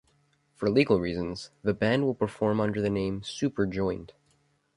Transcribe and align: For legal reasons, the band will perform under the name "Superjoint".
For 0.55 0.67
legal 0.67 0.99
reasons, 0.99 1.51
the 1.61 1.75
band 1.75 2.05
will 2.05 2.15
perform 2.15 2.59
under 2.59 2.81
the 2.81 2.89
name 2.89 3.21
"Superjoint". 3.21 4.09